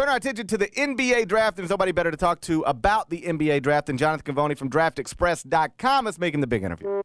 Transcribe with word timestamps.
Turn 0.00 0.08
our 0.08 0.16
attention 0.16 0.46
to 0.46 0.56
the 0.56 0.68
NBA 0.68 1.28
draft. 1.28 1.58
There's 1.58 1.68
nobody 1.68 1.92
better 1.92 2.10
to 2.10 2.16
talk 2.16 2.40
to 2.42 2.62
about 2.62 3.10
the 3.10 3.20
NBA 3.20 3.60
draft 3.62 3.88
than 3.88 3.98
Jonathan 3.98 4.34
Givony 4.34 4.56
from 4.56 4.70
DraftExpress.com 4.70 6.06
is 6.06 6.18
making 6.18 6.40
the 6.40 6.46
big 6.46 6.62
interview. 6.62 7.02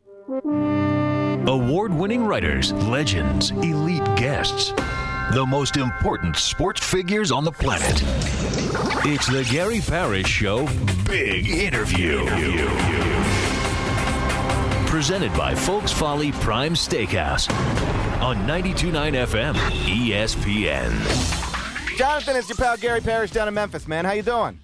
Award 1.45 1.93
winning 1.93 2.25
writers, 2.25 2.71
legends, 2.71 3.51
elite 3.51 4.05
guests, 4.16 4.71
the 5.33 5.45
most 5.45 5.75
important 5.75 6.37
sports 6.37 6.79
figures 6.79 7.33
on 7.33 7.43
the 7.43 7.51
planet. 7.51 8.02
It's 9.05 9.27
the 9.27 9.43
Gary 9.52 9.82
Parrish 9.82 10.30
Show 10.30 10.66
Big 11.05 11.50
Interview. 11.50 12.25
Presented 14.88 15.34
by 15.34 15.54
Folk's 15.54 15.91
Folly 15.91 16.32
Prime 16.32 16.75
Steakhouse 16.75 17.52
on 18.21 18.38
92.9 18.48 19.27
FM 19.27 19.55
ESPN. 19.84 21.45
Jonathan, 21.98 22.36
it's 22.36 22.50
your 22.50 22.57
pal 22.57 22.75
Gary 22.75 23.00
Parrish 23.00 23.32
down 23.32 23.48
in 23.48 23.54
Memphis, 23.54 23.88
man. 23.88 24.04
How 24.04 24.11
you 24.11 24.21
doing? 24.21 24.59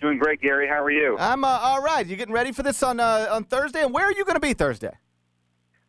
Doing 0.00 0.18
great, 0.18 0.40
Gary. 0.40 0.66
How 0.66 0.82
are 0.82 0.90
you? 0.90 1.16
I'm 1.18 1.44
uh, 1.44 1.48
all 1.48 1.80
right. 1.80 2.04
You 2.04 2.16
getting 2.16 2.34
ready 2.34 2.50
for 2.50 2.64
this 2.64 2.82
on 2.82 2.98
uh, 2.98 3.28
on 3.30 3.44
Thursday? 3.44 3.82
And 3.82 3.92
where 3.92 4.04
are 4.04 4.12
you 4.12 4.24
going 4.24 4.34
to 4.34 4.40
be 4.40 4.54
Thursday? 4.54 4.92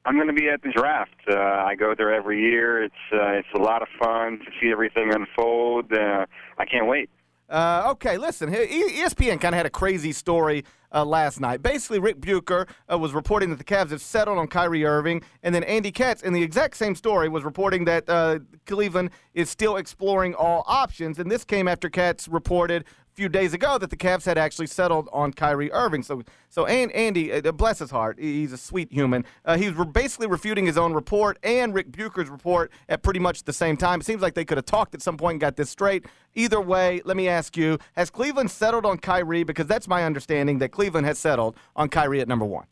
I'm 0.06 0.16
going 0.16 0.28
to 0.28 0.34
be 0.34 0.48
at 0.48 0.62
the 0.62 0.72
draft. 0.72 1.16
Uh, 1.28 1.38
I 1.38 1.76
go 1.76 1.96
there 1.96 2.14
every 2.14 2.40
year. 2.40 2.84
It's 2.84 2.94
uh, 3.12 3.32
it's 3.32 3.48
a 3.56 3.60
lot 3.60 3.82
of 3.82 3.88
fun 4.00 4.40
to 4.40 4.46
see 4.62 4.72
everything 4.72 5.12
unfold. 5.14 5.92
Uh, 5.92 6.26
I 6.58 6.66
can't 6.66 6.88
wait. 6.88 7.10
Uh, 7.50 7.88
okay, 7.88 8.18
listen. 8.18 8.52
ESPN 8.52 9.42
kind 9.42 9.56
of 9.56 9.58
had 9.58 9.66
a 9.66 9.72
crazy 9.72 10.12
story 10.12 10.64
uh, 10.94 11.04
last 11.04 11.40
night. 11.40 11.62
Basically, 11.62 12.00
Rick 12.00 12.22
Bucher 12.22 12.68
uh, 12.92 12.98
was 12.98 13.14
reporting 13.14 13.50
that 13.50 13.58
the 13.58 13.64
Cavs 13.64 13.90
have 13.90 14.02
settled 14.02 14.38
on 14.38 14.48
Kyrie 14.48 14.86
Irving, 14.86 15.24
and 15.42 15.54
then 15.54 15.64
Andy 15.64 15.92
Katz, 15.92 16.22
in 16.22 16.34
the 16.34 16.44
exact 16.44 16.78
same 16.78 16.96
story, 16.96 17.28
was 17.28 17.44
reporting 17.44 17.86
that 17.86 18.08
uh, 18.08 18.40
Cleveland 18.66 19.10
is 19.34 19.50
still 19.50 19.78
exploring 19.78 20.36
all 20.36 20.64
options. 20.68 21.18
And 21.18 21.32
this 21.32 21.44
came 21.44 21.68
after 21.68 21.90
Katz 21.90 22.28
reported 22.28 22.86
few 23.20 23.28
days 23.28 23.54
ago 23.54 23.78
that 23.78 23.90
the 23.90 23.98
Cavs 23.98 24.24
had 24.24 24.38
actually 24.38 24.66
settled 24.66 25.10
on 25.12 25.34
Kyrie 25.34 25.70
Irving. 25.74 26.04
So, 26.04 26.24
so 26.48 26.66
Andy, 26.66 27.34
uh, 27.34 27.52
bless 27.52 27.80
his 27.80 27.92
heart, 27.92 28.18
he's 28.18 28.54
a 28.54 28.58
sweet 28.58 28.94
human. 28.94 29.26
Uh, 29.44 29.58
he 29.58 29.70
was 29.70 29.88
basically 29.88 30.28
refuting 30.28 30.66
his 30.66 30.78
own 30.78 30.94
report 30.94 31.38
and 31.44 31.74
Rick 31.74 31.92
Bucher's 31.92 32.30
report 32.30 32.72
at 32.88 33.04
pretty 33.04 33.20
much 33.20 33.44
the 33.44 33.52
same 33.52 33.76
time. 33.76 34.00
It 34.00 34.06
seems 34.06 34.22
like 34.22 34.36
they 34.36 34.46
could 34.46 34.58
have 34.58 34.66
talked 34.66 34.96
at 34.96 35.02
some 35.02 35.18
point 35.18 35.34
and 35.34 35.42
got 35.42 35.58
this 35.58 35.70
straight. 35.70 36.06
Either 36.34 36.62
way, 36.62 37.02
let 37.04 37.18
me 37.18 37.28
ask 37.28 37.58
you: 37.58 37.78
Has 37.98 38.10
Cleveland 38.10 38.52
settled 38.52 38.86
on 38.86 38.98
Kyrie? 39.00 39.44
Because 39.44 39.68
that's 39.68 39.90
my 39.90 40.06
understanding 40.06 40.60
that 40.60 40.70
Cleveland 40.70 41.06
has 41.06 41.20
settled 41.20 41.58
on 41.76 41.90
Kyrie 41.90 42.22
at 42.22 42.30
number 42.30 42.46
one. 42.46 42.68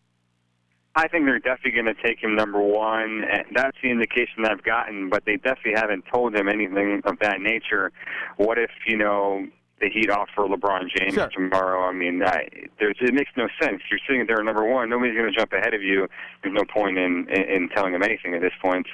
I 0.96 1.08
think 1.08 1.26
they're 1.26 1.38
definitely 1.38 1.80
going 1.80 1.94
to 1.94 2.02
take 2.02 2.24
him 2.24 2.36
number 2.36 2.60
one. 2.60 3.24
That's 3.54 3.78
the 3.84 3.92
indication 3.92 4.46
I've 4.46 4.64
gotten, 4.64 5.10
but 5.10 5.26
they 5.26 5.36
definitely 5.36 5.74
haven't 5.76 6.06
told 6.12 6.36
him 6.36 6.48
anything 6.50 7.02
of 7.06 7.20
that 7.20 7.40
nature. 7.40 7.92
What 8.38 8.58
if, 8.58 8.72
you 8.88 8.98
know, 8.98 9.46
the 9.80 9.90
Heat 9.90 10.10
offer 10.10 10.44
LeBron 10.48 10.90
James 10.96 11.14
sure. 11.14 11.28
tomorrow. 11.28 11.88
I 11.88 11.92
mean, 11.92 12.24
I, 12.24 12.48
there's, 12.80 12.98
it 13.00 13.14
makes 13.14 13.32
no 13.38 13.48
sense. 13.62 13.82
You're 13.92 14.00
sitting 14.08 14.26
there 14.28 14.44
number 14.44 14.66
one. 14.66 14.90
Nobody's 14.90 15.16
going 15.16 15.32
to 15.32 15.38
jump 15.38 15.54
ahead 15.54 15.74
of 15.74 15.84
you. 15.84 16.08
There's 16.42 16.56
no 16.56 16.64
point 16.64 16.98
in, 16.98 17.28
in, 17.30 17.42
in 17.44 17.70
telling 17.70 17.94
them 17.94 18.04
anything 18.04 18.34
at 18.34 18.42
this 18.42 18.54
point. 18.62 18.88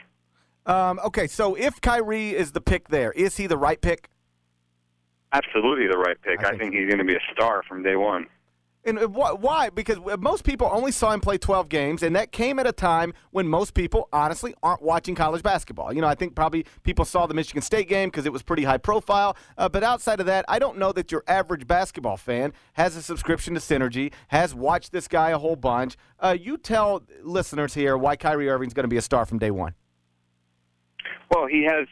Um, 0.65 0.99
okay, 1.05 1.27
so 1.27 1.55
if 1.55 1.81
Kyrie 1.81 2.35
is 2.35 2.51
the 2.51 2.61
pick 2.61 2.89
there, 2.89 3.11
is 3.13 3.37
he 3.37 3.47
the 3.47 3.57
right 3.57 3.79
pick? 3.79 4.09
Absolutely 5.31 5.87
the 5.87 5.97
right 5.97 6.21
pick. 6.21 6.39
I 6.39 6.43
think, 6.43 6.55
I 6.55 6.57
think 6.57 6.73
he's 6.75 6.87
going 6.87 6.99
to 6.99 7.05
be 7.05 7.15
a 7.15 7.33
star 7.33 7.63
from 7.67 7.83
day 7.83 7.95
one. 7.95 8.27
And 8.85 8.99
why? 9.15 9.69
Because 9.69 9.97
most 10.19 10.43
people 10.43 10.69
only 10.71 10.91
saw 10.91 11.13
him 11.13 11.21
play 11.21 11.37
12 11.37 11.69
games, 11.69 12.03
and 12.03 12.15
that 12.17 12.33
came 12.33 12.59
at 12.59 12.67
a 12.67 12.73
time 12.73 13.13
when 13.31 13.47
most 13.47 13.73
people, 13.73 14.09
honestly, 14.11 14.53
aren't 14.61 14.81
watching 14.81 15.15
college 15.15 15.41
basketball. 15.41 15.93
You 15.93 16.01
know, 16.01 16.07
I 16.07 16.15
think 16.15 16.35
probably 16.35 16.65
people 16.83 17.05
saw 17.05 17.25
the 17.25 17.33
Michigan 17.33 17.61
State 17.61 17.87
game 17.87 18.09
because 18.09 18.25
it 18.25 18.33
was 18.33 18.43
pretty 18.43 18.63
high 18.63 18.77
profile. 18.77 19.37
Uh, 19.57 19.69
but 19.69 19.83
outside 19.83 20.19
of 20.19 20.25
that, 20.25 20.43
I 20.49 20.59
don't 20.59 20.77
know 20.77 20.91
that 20.91 21.13
your 21.13 21.23
average 21.27 21.65
basketball 21.65 22.17
fan 22.17 22.51
has 22.73 22.97
a 22.97 23.01
subscription 23.01 23.53
to 23.53 23.61
Synergy, 23.61 24.11
has 24.27 24.53
watched 24.53 24.91
this 24.91 25.07
guy 25.07 25.29
a 25.29 25.37
whole 25.37 25.55
bunch. 25.55 25.95
Uh, 26.19 26.35
you 26.37 26.57
tell 26.57 27.03
listeners 27.21 27.73
here 27.73 27.97
why 27.97 28.17
Kyrie 28.17 28.49
Irving's 28.49 28.73
going 28.73 28.83
to 28.83 28.89
be 28.89 28.97
a 28.97 29.01
star 29.01 29.25
from 29.25 29.39
day 29.39 29.51
one. 29.51 29.75
Well, 31.31 31.47
he 31.47 31.63
has 31.63 31.87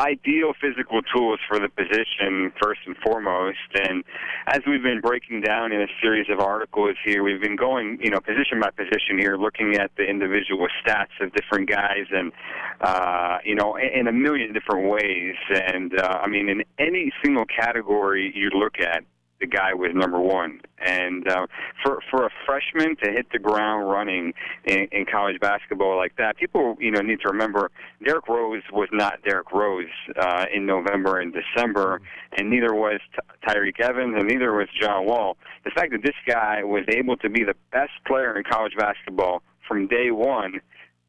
ideal 0.00 0.52
physical 0.60 1.02
tools 1.14 1.38
for 1.46 1.58
the 1.58 1.68
position 1.68 2.52
first 2.60 2.80
and 2.86 2.96
foremost. 3.04 3.58
And 3.74 4.02
as 4.46 4.60
we've 4.66 4.82
been 4.82 5.00
breaking 5.00 5.42
down 5.42 5.72
in 5.72 5.82
a 5.82 5.86
series 6.00 6.26
of 6.30 6.40
articles 6.40 6.96
here, 7.04 7.22
we've 7.22 7.40
been 7.40 7.56
going, 7.56 7.98
you 8.02 8.10
know, 8.10 8.18
position 8.20 8.60
by 8.60 8.70
position 8.70 9.18
here, 9.18 9.36
looking 9.36 9.76
at 9.76 9.90
the 9.96 10.04
individual 10.04 10.66
stats 10.82 11.14
of 11.20 11.32
different 11.34 11.68
guys, 11.68 12.06
and 12.10 12.32
uh, 12.80 13.38
you 13.44 13.54
know, 13.54 13.76
in, 13.76 14.08
a 14.08 14.12
million 14.12 14.52
different 14.52 14.88
ways. 14.88 15.36
And 15.50 15.98
uh, 16.00 16.20
I 16.22 16.26
mean, 16.26 16.48
in 16.48 16.64
any 16.78 17.12
single 17.22 17.44
category 17.44 18.32
you 18.34 18.50
look 18.50 18.80
at, 18.80 19.04
the 19.40 19.46
guy 19.46 19.74
was 19.74 19.90
number 19.94 20.20
one. 20.20 20.60
And 20.78 21.28
uh, 21.28 21.46
for 21.82 22.00
for 22.10 22.26
a 22.26 22.30
freshman 22.46 22.96
to 23.02 23.10
hit 23.10 23.26
the 23.32 23.38
ground 23.38 23.90
running 23.90 24.32
in, 24.64 24.88
in 24.92 25.06
college 25.06 25.40
basketball 25.40 25.96
like 25.96 26.16
that, 26.16 26.36
people 26.36 26.76
you 26.78 26.90
know 26.90 27.00
need 27.00 27.20
to 27.22 27.28
remember 27.28 27.70
Derrick 28.04 28.28
Rose 28.28 28.62
was 28.72 28.88
not 28.92 29.22
Derrick 29.22 29.52
Rose 29.52 29.86
uh, 30.18 30.46
in 30.52 30.66
November 30.66 31.18
and 31.18 31.34
December, 31.34 32.00
and 32.36 32.50
neither 32.50 32.74
was 32.74 33.00
Ty- 33.14 33.54
Tyreke 33.54 33.80
Evans, 33.80 34.14
and 34.18 34.28
neither 34.28 34.52
was 34.52 34.68
John 34.80 35.06
Wall. 35.06 35.36
The 35.64 35.70
fact 35.70 35.92
that 35.92 36.02
this 36.02 36.14
guy 36.26 36.62
was 36.64 36.84
able 36.88 37.16
to 37.18 37.28
be 37.28 37.44
the 37.44 37.54
best 37.72 37.92
player 38.06 38.36
in 38.36 38.44
college 38.44 38.74
basketball 38.78 39.42
from 39.66 39.86
day 39.86 40.10
one 40.10 40.60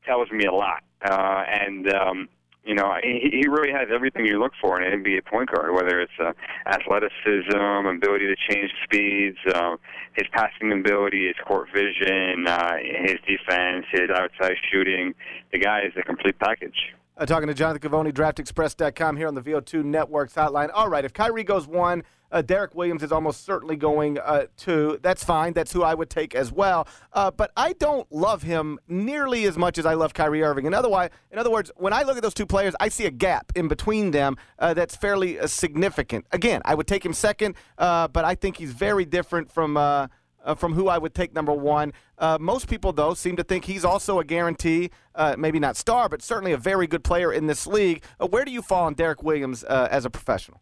tells 0.05 0.31
me 0.31 0.45
a 0.45 0.53
lot. 0.53 0.83
Uh, 1.03 1.43
and 1.47 1.91
um, 1.93 2.29
you 2.63 2.75
know, 2.75 2.93
he, 3.01 3.41
he 3.41 3.47
really 3.47 3.71
has 3.71 3.87
everything 3.91 4.25
you 4.25 4.39
look 4.39 4.53
for 4.61 4.79
in 4.79 4.91
an 4.91 5.03
NBA 5.03 5.25
point 5.25 5.49
guard, 5.49 5.73
whether 5.73 5.99
it's 5.99 6.11
uh, 6.19 6.33
athleticism, 6.67 7.87
ability 7.87 8.27
to 8.27 8.35
change 8.49 8.71
speeds, 8.83 9.37
uh, 9.53 9.77
his 10.13 10.27
passing 10.31 10.71
ability, 10.71 11.27
his 11.27 11.35
court 11.45 11.69
vision, 11.73 12.47
uh, 12.47 12.73
his 12.77 13.17
defense, 13.25 13.85
his 13.91 14.09
outside 14.13 14.55
shooting. 14.71 15.13
The 15.51 15.59
guy 15.59 15.81
is 15.81 15.93
a 15.97 16.03
complete 16.03 16.37
package. 16.37 16.93
Uh, 17.21 17.25
talking 17.27 17.47
to 17.47 17.53
Jonathan 17.53 17.87
Givony, 17.87 18.11
DraftExpress.com 18.11 19.15
here 19.15 19.27
on 19.27 19.35
the 19.35 19.41
VO2 19.41 19.83
Networks 19.83 20.33
hotline. 20.33 20.71
All 20.73 20.89
right, 20.89 21.05
if 21.05 21.13
Kyrie 21.13 21.43
goes 21.43 21.67
one, 21.67 22.01
uh, 22.31 22.41
Derrick 22.41 22.73
Williams 22.73 23.03
is 23.03 23.11
almost 23.11 23.45
certainly 23.45 23.75
going 23.75 24.17
uh, 24.17 24.47
two. 24.57 24.97
That's 25.03 25.23
fine. 25.23 25.53
That's 25.53 25.71
who 25.71 25.83
I 25.83 25.93
would 25.93 26.09
take 26.09 26.33
as 26.33 26.51
well. 26.51 26.87
Uh, 27.13 27.29
but 27.29 27.51
I 27.55 27.73
don't 27.73 28.11
love 28.11 28.41
him 28.41 28.79
nearly 28.87 29.45
as 29.45 29.55
much 29.55 29.77
as 29.77 29.85
I 29.85 29.93
love 29.93 30.15
Kyrie 30.15 30.41
Irving. 30.41 30.65
In 30.65 30.73
other, 30.73 30.89
in 31.29 31.37
other 31.37 31.51
words, 31.51 31.69
when 31.75 31.93
I 31.93 32.01
look 32.01 32.17
at 32.17 32.23
those 32.23 32.33
two 32.33 32.47
players, 32.47 32.73
I 32.79 32.89
see 32.89 33.05
a 33.05 33.11
gap 33.11 33.51
in 33.53 33.67
between 33.67 34.09
them 34.09 34.35
uh, 34.57 34.73
that's 34.73 34.95
fairly 34.95 35.39
uh, 35.39 35.45
significant. 35.45 36.25
Again, 36.31 36.63
I 36.65 36.73
would 36.73 36.87
take 36.87 37.05
him 37.05 37.13
second, 37.13 37.53
uh, 37.77 38.07
but 38.07 38.25
I 38.25 38.33
think 38.33 38.57
he's 38.57 38.73
very 38.73 39.05
different 39.05 39.51
from 39.51 39.77
uh, 40.43 40.55
from 40.55 40.73
who 40.73 40.87
I 40.87 40.97
would 40.97 41.13
take 41.13 41.33
number 41.33 41.53
one. 41.53 41.93
Uh, 42.17 42.37
most 42.39 42.67
people, 42.67 42.93
though, 42.93 43.13
seem 43.13 43.35
to 43.37 43.43
think 43.43 43.65
he's 43.65 43.85
also 43.85 44.19
a 44.19 44.23
guarantee, 44.23 44.91
uh, 45.15 45.35
maybe 45.37 45.59
not 45.59 45.77
star, 45.77 46.09
but 46.09 46.21
certainly 46.21 46.51
a 46.51 46.57
very 46.57 46.87
good 46.87 47.03
player 47.03 47.31
in 47.31 47.47
this 47.47 47.67
league. 47.67 48.03
Uh, 48.19 48.27
where 48.27 48.45
do 48.45 48.51
you 48.51 48.61
fall 48.61 48.85
on 48.85 48.93
Derrick 48.93 49.23
Williams 49.23 49.63
uh, 49.63 49.87
as 49.91 50.05
a 50.05 50.09
professional? 50.09 50.61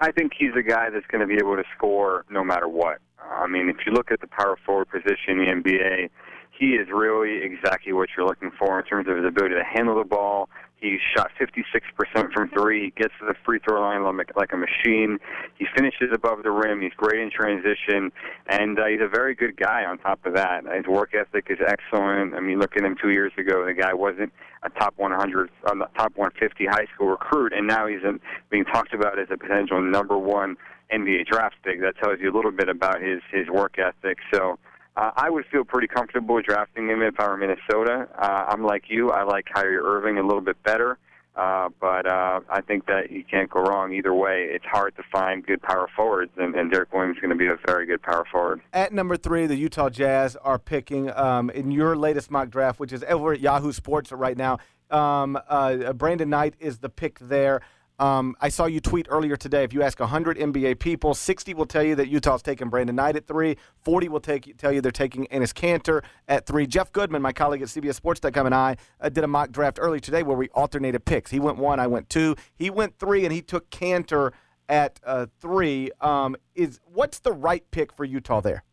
I 0.00 0.12
think 0.12 0.32
he's 0.38 0.52
a 0.56 0.62
guy 0.62 0.88
that's 0.90 1.06
going 1.06 1.20
to 1.20 1.26
be 1.26 1.34
able 1.34 1.56
to 1.56 1.64
score 1.76 2.24
no 2.30 2.42
matter 2.42 2.68
what. 2.68 2.98
I 3.18 3.46
mean, 3.46 3.68
if 3.68 3.86
you 3.86 3.92
look 3.92 4.10
at 4.10 4.20
the 4.20 4.26
power 4.26 4.56
forward 4.64 4.88
position 4.88 5.38
in 5.38 5.62
the 5.62 5.70
NBA, 5.70 6.10
he 6.58 6.74
is 6.74 6.88
really 6.92 7.42
exactly 7.42 7.92
what 7.92 8.08
you're 8.16 8.26
looking 8.26 8.50
for 8.58 8.78
in 8.78 8.86
terms 8.86 9.08
of 9.08 9.16
his 9.16 9.26
ability 9.26 9.54
to 9.54 9.64
handle 9.64 9.96
the 9.96 10.04
ball, 10.04 10.48
he 10.80 10.98
shot 11.14 11.30
56% 11.38 12.32
from 12.32 12.48
three. 12.50 12.84
He 12.84 13.02
gets 13.02 13.12
to 13.20 13.26
the 13.26 13.34
free 13.44 13.58
throw 13.58 13.80
line 13.80 14.02
like, 14.34 14.52
a 14.52 14.56
machine. 14.56 15.18
He 15.58 15.66
finishes 15.76 16.08
above 16.12 16.42
the 16.42 16.50
rim. 16.50 16.80
He's 16.80 16.94
great 16.96 17.20
in 17.20 17.30
transition, 17.30 18.10
and 18.48 18.78
uh, 18.78 18.86
he's 18.86 19.00
a 19.00 19.08
very 19.08 19.34
good 19.34 19.56
guy. 19.56 19.84
On 19.84 19.98
top 19.98 20.24
of 20.24 20.34
that, 20.34 20.64
his 20.74 20.86
work 20.86 21.14
ethic 21.14 21.46
is 21.50 21.58
excellent. 21.66 22.34
I 22.34 22.40
mean, 22.40 22.58
look 22.58 22.76
at 22.76 22.82
him 22.82 22.96
two 23.00 23.10
years 23.10 23.32
ago. 23.36 23.64
The 23.66 23.74
guy 23.74 23.92
wasn't 23.92 24.32
a 24.62 24.70
top 24.70 24.94
100, 24.96 25.50
uh, 25.66 25.74
top 25.96 26.16
150 26.16 26.66
high 26.66 26.86
school 26.94 27.08
recruit, 27.08 27.52
and 27.52 27.66
now 27.66 27.86
he's 27.86 28.02
in, 28.02 28.20
being 28.50 28.64
talked 28.64 28.94
about 28.94 29.18
as 29.18 29.28
a 29.30 29.36
potential 29.36 29.80
number 29.82 30.16
one 30.16 30.56
NBA 30.92 31.26
draft 31.26 31.56
pick. 31.62 31.80
That 31.80 31.96
tells 32.02 32.20
you 32.20 32.30
a 32.30 32.34
little 32.34 32.52
bit 32.52 32.68
about 32.68 33.00
his 33.02 33.20
his 33.30 33.48
work 33.48 33.78
ethic. 33.78 34.18
So. 34.32 34.58
Uh, 34.96 35.10
I 35.16 35.30
would 35.30 35.46
feel 35.46 35.64
pretty 35.64 35.86
comfortable 35.86 36.40
drafting 36.42 36.88
him 36.88 37.02
if 37.02 37.18
I 37.18 37.28
were 37.28 37.36
Minnesota. 37.36 38.08
Uh, 38.18 38.44
I'm 38.48 38.64
like 38.64 38.84
you. 38.88 39.10
I 39.10 39.22
like 39.22 39.46
Kyrie 39.52 39.76
Irving 39.76 40.18
a 40.18 40.22
little 40.22 40.40
bit 40.40 40.62
better. 40.62 40.98
Uh, 41.36 41.68
but 41.80 42.06
uh, 42.06 42.40
I 42.50 42.60
think 42.60 42.86
that 42.86 43.10
you 43.10 43.22
can't 43.24 43.48
go 43.48 43.62
wrong 43.62 43.94
either 43.94 44.12
way. 44.12 44.48
It's 44.50 44.64
hard 44.64 44.96
to 44.96 45.02
find 45.12 45.46
good 45.46 45.62
power 45.62 45.88
forwards, 45.94 46.32
and, 46.36 46.54
and 46.54 46.70
Derrick 46.70 46.92
Williams 46.92 47.16
is 47.16 47.20
going 47.20 47.30
to 47.30 47.36
be 47.36 47.46
a 47.46 47.56
very 47.66 47.86
good 47.86 48.02
power 48.02 48.24
forward. 48.30 48.60
At 48.72 48.92
number 48.92 49.16
three, 49.16 49.46
the 49.46 49.54
Utah 49.54 49.90
Jazz 49.90 50.36
are 50.36 50.58
picking 50.58 51.10
um, 51.16 51.48
in 51.48 51.70
your 51.70 51.96
latest 51.96 52.30
mock 52.30 52.50
draft, 52.50 52.80
which 52.80 52.92
is 52.92 53.04
over 53.08 53.32
at 53.32 53.40
Yahoo 53.40 53.72
Sports 53.72 54.10
right 54.10 54.36
now. 54.36 54.58
Um, 54.90 55.38
uh, 55.48 55.92
Brandon 55.92 56.28
Knight 56.28 56.54
is 56.58 56.78
the 56.78 56.88
pick 56.88 57.18
there. 57.20 57.62
Um, 58.00 58.34
I 58.40 58.48
saw 58.48 58.64
you 58.64 58.80
tweet 58.80 59.06
earlier 59.10 59.36
today. 59.36 59.62
If 59.62 59.74
you 59.74 59.82
ask 59.82 60.00
100 60.00 60.38
NBA 60.38 60.78
people, 60.78 61.12
60 61.12 61.52
will 61.52 61.66
tell 61.66 61.82
you 61.82 61.94
that 61.96 62.08
Utah's 62.08 62.40
taking 62.40 62.70
Brandon 62.70 62.96
Knight 62.96 63.14
at 63.14 63.26
three. 63.26 63.58
40 63.84 64.08
will 64.08 64.20
take 64.20 64.56
tell 64.56 64.72
you 64.72 64.80
they're 64.80 64.90
taking 64.90 65.26
Enes 65.26 65.52
Kanter 65.52 66.02
at 66.26 66.46
three. 66.46 66.66
Jeff 66.66 66.90
Goodman, 66.92 67.20
my 67.20 67.34
colleague 67.34 67.60
at 67.60 67.68
CBSSports.com, 67.68 68.46
and 68.46 68.54
I 68.54 68.78
uh, 69.02 69.10
did 69.10 69.22
a 69.22 69.28
mock 69.28 69.52
draft 69.52 69.78
earlier 69.78 70.00
today 70.00 70.22
where 70.22 70.36
we 70.36 70.48
alternated 70.48 71.04
picks. 71.04 71.30
He 71.30 71.38
went 71.38 71.58
one, 71.58 71.78
I 71.78 71.88
went 71.88 72.08
two. 72.08 72.36
He 72.54 72.70
went 72.70 72.98
three, 72.98 73.26
and 73.26 73.34
he 73.34 73.42
took 73.42 73.68
Kanter 73.68 74.32
at 74.66 74.98
uh, 75.04 75.26
three. 75.38 75.90
Um, 76.00 76.36
is 76.54 76.80
what's 76.86 77.18
the 77.18 77.32
right 77.32 77.70
pick 77.70 77.92
for 77.92 78.06
Utah 78.06 78.40
there? 78.40 78.64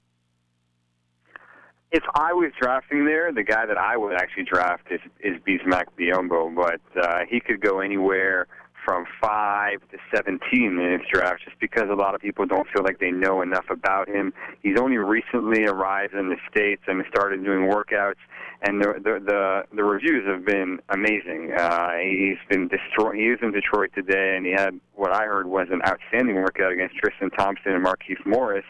If 1.91 2.03
I 2.15 2.31
was 2.31 2.51
drafting 2.62 3.06
there, 3.06 3.33
the 3.33 3.44
guy 3.44 3.65
that 3.65 3.77
I 3.77 3.97
would 3.97 4.13
actually 4.13 4.44
draft 4.44 4.89
is 4.89 5.01
is 5.19 5.35
Bismack 5.45 5.85
Biyombo, 6.00 6.56
but 6.56 6.81
uh, 7.01 7.19
he 7.29 7.41
could 7.41 7.59
go 7.59 7.81
anywhere 7.81 8.47
from 8.88 9.06
five 9.19 9.81
to 9.92 9.98
17 10.16 10.39
in 10.80 10.92
his 10.94 11.01
draft 11.12 11.44
just 11.44 11.60
because 11.60 11.89
a 11.92 11.94
lot 11.94 12.16
of 12.16 12.22
people 12.22 12.45
don't 12.45 12.69
feel 12.74 12.84
like 12.86 13.00
they 13.00 13.12
know 13.12 13.42
enough 13.42 13.66
about 13.69 14.07
him. 14.07 14.31
He's 14.63 14.80
only 14.80 14.95
recently 14.95 15.66
arrived 15.66 16.13
in 16.13 16.30
the 16.30 16.38
States 16.50 16.81
and 16.88 17.04
started 17.10 17.44
doing 17.44 17.69
workouts, 17.69 18.24
and 18.62 18.81
the 18.81 18.94
the 19.04 19.19
the, 19.25 19.63
the 19.75 19.84
reviews 19.84 20.25
have 20.25 20.45
been 20.45 20.80
amazing. 20.88 21.51
Uh, 21.51 21.98
he's 22.01 22.38
been 22.50 22.69
destroy. 22.69 23.12
He 23.12 23.30
was 23.30 23.39
in 23.42 23.51
Detroit 23.51 23.92
today, 23.94 24.38
and 24.38 24.45
he 24.45 24.54
had 24.54 24.80
what 24.95 25.12
I 25.12 25.25
heard 25.25 25.48
was 25.48 25.68
an 25.69 25.81
outstanding 25.86 26.36
workout 26.36 26.72
against 26.72 26.95
Tristan 26.95 27.30
Thompson 27.31 27.74
and 27.74 27.86
Markieff 27.86 28.25
Morris. 28.25 28.66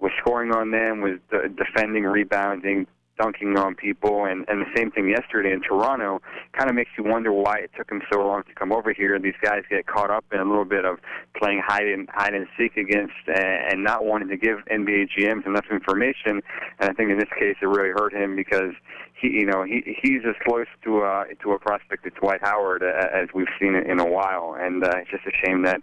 Was 0.00 0.12
scoring 0.20 0.52
on 0.52 0.72
them, 0.72 1.00
was 1.00 1.18
defending, 1.56 2.02
rebounding, 2.02 2.86
dunking 3.18 3.56
on 3.56 3.74
people, 3.74 4.24
and 4.24 4.44
and 4.48 4.60
the 4.60 4.70
same 4.76 4.90
thing 4.90 5.08
yesterday 5.08 5.52
in 5.52 5.60
Toronto. 5.60 6.20
Kind 6.52 6.70
of 6.70 6.76
makes 6.76 6.90
you 6.96 7.04
wonder 7.04 7.32
why 7.32 7.56
it 7.58 7.70
took 7.76 7.90
him 7.90 8.02
so 8.12 8.20
long 8.20 8.42
to 8.44 8.54
come 8.54 8.72
over 8.72 8.92
here. 8.92 9.18
These 9.18 9.38
guys 9.42 9.62
get 9.68 9.86
caught 9.86 10.10
up 10.10 10.24
in 10.32 10.40
a 10.40 10.44
little 10.44 10.64
bit 10.64 10.84
of 10.84 10.98
playing 11.36 11.62
hide 11.66 11.86
and 11.86 12.08
hide 12.12 12.34
and 12.34 12.46
seek 12.58 12.76
against, 12.76 13.14
uh, 13.28 13.32
and 13.36 13.84
not 13.84 14.04
wanting 14.04 14.28
to 14.28 14.36
give 14.36 14.58
NBA 14.70 15.08
GMs 15.16 15.46
enough 15.46 15.66
information. 15.70 16.42
And 16.78 16.90
I 16.90 16.92
think 16.92 17.10
in 17.10 17.18
this 17.18 17.30
case, 17.38 17.56
it 17.60 17.66
really 17.66 17.90
hurt 17.90 18.12
him 18.12 18.36
because 18.36 18.72
he, 19.20 19.28
you 19.28 19.46
know, 19.46 19.64
he 19.64 19.96
he's 20.02 20.22
as 20.26 20.34
close 20.46 20.66
to 20.84 21.02
uh, 21.02 21.24
to 21.42 21.52
a 21.52 21.58
prospect 21.58 22.06
as 22.06 22.12
Dwight 22.20 22.40
Howard 22.42 22.82
as 22.82 23.28
we've 23.34 23.46
seen 23.60 23.74
in 23.74 24.00
a 24.00 24.06
while, 24.06 24.56
and 24.58 24.84
uh, 24.84 24.90
it's 24.96 25.10
just 25.10 25.24
a 25.26 25.46
shame 25.46 25.62
that 25.62 25.82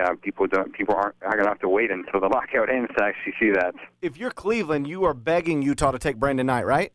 uh, 0.00 0.14
people 0.22 0.46
don't 0.46 0.72
people 0.72 0.94
aren't, 0.94 1.14
are 1.22 1.32
going 1.32 1.44
to 1.44 1.50
have 1.50 1.60
to 1.60 1.68
wait 1.68 1.90
until 1.90 2.20
the 2.20 2.28
lockout 2.32 2.70
ends 2.70 2.90
to 2.96 3.04
actually 3.04 3.34
see 3.40 3.50
that. 3.50 3.74
If 4.00 4.16
you're 4.16 4.30
Cleveland, 4.30 4.86
you 4.86 5.04
are 5.04 5.14
begging 5.14 5.62
Utah 5.62 5.90
to 5.90 5.98
take 5.98 6.16
Brandon 6.16 6.46
Knight, 6.46 6.66
right? 6.66 6.92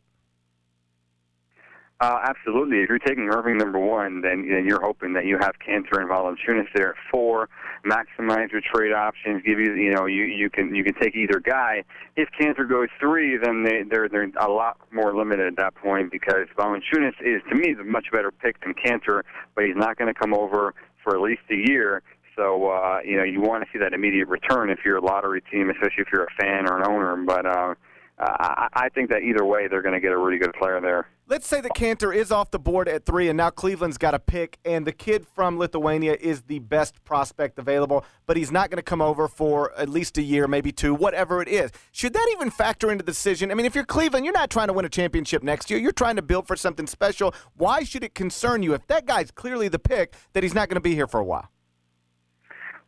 Uh, 2.00 2.20
absolutely. 2.28 2.78
If 2.78 2.88
you're 2.88 3.00
taking 3.00 3.28
Irving 3.28 3.58
number 3.58 3.80
one, 3.80 4.20
then, 4.20 4.48
then 4.48 4.66
you're 4.68 4.80
hoping 4.80 5.14
that 5.14 5.24
you 5.24 5.36
have 5.40 5.54
Kanter 5.58 6.00
and 6.00 6.08
Valanciunas 6.08 6.68
there 6.72 6.90
at 6.90 6.94
four. 7.10 7.48
Maximize 7.84 8.52
your 8.52 8.60
trade 8.72 8.92
options. 8.92 9.42
Give 9.44 9.58
you, 9.58 9.74
you 9.74 9.92
know, 9.92 10.06
you 10.06 10.22
you 10.22 10.48
can 10.48 10.72
you 10.74 10.84
can 10.84 10.94
take 10.94 11.16
either 11.16 11.40
guy. 11.40 11.82
If 12.14 12.28
Kanter 12.40 12.68
goes 12.68 12.88
three, 13.00 13.36
then 13.36 13.64
they 13.64 13.82
they're 13.82 14.08
they're 14.08 14.30
a 14.40 14.48
lot 14.48 14.78
more 14.92 15.16
limited 15.16 15.48
at 15.48 15.56
that 15.56 15.74
point 15.74 16.12
because 16.12 16.46
Valanciunas 16.56 17.14
is 17.20 17.42
to 17.50 17.56
me 17.56 17.74
the 17.74 17.82
much 17.82 18.06
better 18.12 18.30
pick 18.30 18.60
than 18.60 18.74
Kanter, 18.74 19.22
but 19.56 19.64
he's 19.64 19.76
not 19.76 19.96
going 19.96 20.12
to 20.12 20.18
come 20.18 20.34
over 20.34 20.74
for 21.02 21.16
at 21.16 21.20
least 21.20 21.42
a 21.50 21.56
year. 21.56 22.02
So 22.38 22.68
uh, 22.68 23.00
you 23.04 23.16
know 23.16 23.24
you 23.24 23.40
want 23.40 23.64
to 23.64 23.68
see 23.72 23.80
that 23.80 23.92
immediate 23.92 24.28
return 24.28 24.70
if 24.70 24.78
you're 24.84 24.98
a 24.98 25.04
lottery 25.04 25.42
team, 25.50 25.70
especially 25.70 26.04
if 26.04 26.08
you're 26.12 26.24
a 26.24 26.34
fan 26.40 26.70
or 26.70 26.80
an 26.80 26.88
owner. 26.88 27.16
But 27.16 27.44
uh, 27.44 27.74
I, 28.18 28.68
I 28.72 28.88
think 28.90 29.10
that 29.10 29.22
either 29.22 29.44
way 29.44 29.66
they're 29.66 29.82
going 29.82 29.94
to 29.94 30.00
get 30.00 30.12
a 30.12 30.16
really 30.16 30.38
good 30.38 30.52
player 30.54 30.80
there. 30.80 31.08
Let's 31.26 31.46
say 31.46 31.60
that 31.60 31.72
Kanter 31.72 32.14
is 32.14 32.32
off 32.32 32.50
the 32.52 32.58
board 32.58 32.88
at 32.88 33.04
three, 33.04 33.28
and 33.28 33.36
now 33.36 33.50
Cleveland's 33.50 33.98
got 33.98 34.14
a 34.14 34.18
pick, 34.18 34.56
and 34.64 34.86
the 34.86 34.92
kid 34.92 35.26
from 35.26 35.58
Lithuania 35.58 36.16
is 36.18 36.42
the 36.42 36.60
best 36.60 37.04
prospect 37.04 37.58
available, 37.58 38.04
but 38.26 38.38
he's 38.38 38.50
not 38.50 38.70
going 38.70 38.78
to 38.78 38.82
come 38.82 39.02
over 39.02 39.28
for 39.28 39.76
at 39.76 39.90
least 39.90 40.16
a 40.16 40.22
year, 40.22 40.48
maybe 40.48 40.72
two, 40.72 40.94
whatever 40.94 41.42
it 41.42 41.48
is. 41.48 41.70
Should 41.92 42.14
that 42.14 42.26
even 42.32 42.50
factor 42.50 42.90
into 42.90 43.04
the 43.04 43.12
decision? 43.12 43.50
I 43.50 43.54
mean, 43.54 43.66
if 43.66 43.74
you're 43.74 43.84
Cleveland, 43.84 44.24
you're 44.24 44.32
not 44.32 44.48
trying 44.48 44.68
to 44.68 44.72
win 44.72 44.86
a 44.86 44.88
championship 44.88 45.42
next 45.42 45.68
year. 45.70 45.78
You're 45.78 45.92
trying 45.92 46.16
to 46.16 46.22
build 46.22 46.46
for 46.46 46.56
something 46.56 46.86
special. 46.86 47.34
Why 47.56 47.84
should 47.84 48.04
it 48.04 48.14
concern 48.14 48.62
you 48.62 48.72
if 48.72 48.86
that 48.86 49.04
guy's 49.04 49.30
clearly 49.30 49.68
the 49.68 49.78
pick 49.78 50.14
that 50.32 50.42
he's 50.42 50.54
not 50.54 50.70
going 50.70 50.76
to 50.76 50.80
be 50.80 50.94
here 50.94 51.06
for 51.06 51.20
a 51.20 51.24
while? 51.24 51.50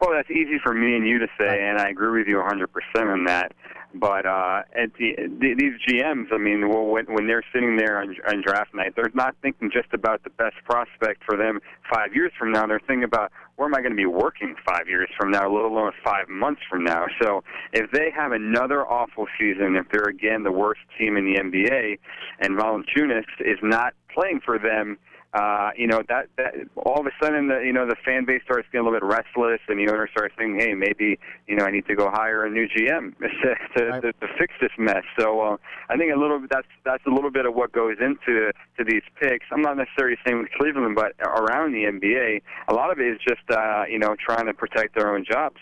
Well, 0.00 0.12
that's 0.12 0.30
easy 0.30 0.58
for 0.62 0.72
me 0.72 0.96
and 0.96 1.06
you 1.06 1.18
to 1.18 1.26
say, 1.38 1.60
and 1.62 1.78
I 1.78 1.90
agree 1.90 2.20
with 2.20 2.26
you 2.26 2.36
100% 2.36 2.66
on 3.12 3.24
that. 3.24 3.52
But 3.92 4.24
uh, 4.24 4.62
at 4.72 4.94
the, 4.94 5.12
the, 5.18 5.54
these 5.58 5.74
GMs, 5.86 6.32
I 6.32 6.38
mean, 6.38 6.68
well, 6.68 6.86
when, 6.86 7.06
when 7.06 7.26
they're 7.26 7.42
sitting 7.52 7.76
there 7.76 8.00
on, 8.00 8.14
on 8.28 8.40
draft 8.40 8.72
night, 8.72 8.94
they're 8.94 9.10
not 9.14 9.34
thinking 9.42 9.70
just 9.70 9.92
about 9.92 10.22
the 10.22 10.30
best 10.30 10.54
prospect 10.64 11.22
for 11.24 11.36
them 11.36 11.60
five 11.92 12.14
years 12.14 12.32
from 12.38 12.52
now. 12.52 12.66
They're 12.66 12.80
thinking 12.86 13.04
about 13.04 13.32
where 13.56 13.66
am 13.66 13.74
I 13.74 13.80
going 13.80 13.90
to 13.90 13.96
be 13.96 14.06
working 14.06 14.54
five 14.64 14.88
years 14.88 15.08
from 15.18 15.32
now, 15.32 15.50
let 15.50 15.64
alone 15.64 15.92
five 16.04 16.28
months 16.28 16.62
from 16.70 16.84
now. 16.84 17.06
So 17.20 17.42
if 17.72 17.90
they 17.90 18.10
have 18.14 18.32
another 18.32 18.86
awful 18.86 19.26
season, 19.38 19.76
if 19.76 19.86
they're 19.92 20.08
again 20.08 20.44
the 20.44 20.52
worst 20.52 20.80
team 20.96 21.16
in 21.16 21.24
the 21.24 21.40
NBA, 21.40 21.98
and 22.38 22.56
Valanciunas 22.56 23.24
is 23.40 23.58
not 23.62 23.92
playing 24.14 24.40
for 24.44 24.58
them 24.58 24.98
uh, 25.32 25.70
you 25.76 25.86
know 25.86 26.02
that 26.08 26.26
that 26.36 26.54
all 26.76 26.98
of 26.98 27.06
a 27.06 27.10
sudden 27.22 27.46
the 27.46 27.60
you 27.60 27.72
know 27.72 27.86
the 27.86 27.94
fan 28.04 28.24
base 28.24 28.42
starts 28.44 28.66
getting 28.72 28.86
a 28.86 28.90
little 28.90 28.98
bit 28.98 29.06
restless, 29.06 29.60
and 29.68 29.78
the 29.78 29.90
owner 29.92 30.08
starts 30.10 30.34
thinking, 30.36 30.58
hey, 30.58 30.74
maybe 30.74 31.18
you 31.46 31.54
know 31.54 31.64
I 31.64 31.70
need 31.70 31.86
to 31.86 31.94
go 31.94 32.10
hire 32.10 32.44
a 32.44 32.50
new 32.50 32.66
GM 32.66 33.16
to, 33.20 33.78
to, 33.78 33.86
right. 33.86 34.02
to, 34.02 34.12
to 34.12 34.26
fix 34.38 34.54
this 34.60 34.72
mess. 34.76 35.04
So 35.18 35.40
uh, 35.40 35.56
I 35.88 35.96
think 35.96 36.12
a 36.12 36.18
little 36.18 36.40
that's 36.50 36.66
that's 36.84 37.04
a 37.06 37.10
little 37.10 37.30
bit 37.30 37.46
of 37.46 37.54
what 37.54 37.70
goes 37.70 37.96
into 38.00 38.50
to 38.78 38.84
these 38.84 39.02
picks. 39.20 39.46
I'm 39.52 39.62
not 39.62 39.76
necessarily 39.76 40.16
saying 40.26 40.38
with 40.38 40.50
Cleveland, 40.58 40.96
but 40.96 41.12
around 41.20 41.72
the 41.72 41.84
NBA, 41.84 42.42
a 42.68 42.74
lot 42.74 42.90
of 42.90 42.98
it 42.98 43.06
is 43.06 43.18
just 43.26 43.48
uh, 43.50 43.84
you 43.88 44.00
know 44.00 44.16
trying 44.18 44.46
to 44.46 44.54
protect 44.54 44.96
their 44.96 45.14
own 45.14 45.24
jobs. 45.30 45.58